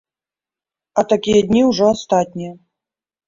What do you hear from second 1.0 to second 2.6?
А такія дні ўжо астатнія.